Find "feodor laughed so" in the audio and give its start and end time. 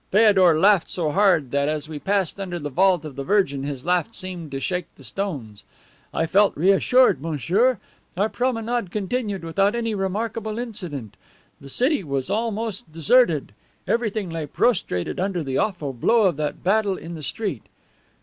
0.09-1.11